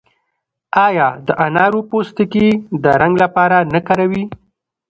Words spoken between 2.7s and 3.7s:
د رنګ لپاره